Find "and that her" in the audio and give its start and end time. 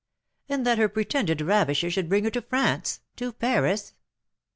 0.49-0.89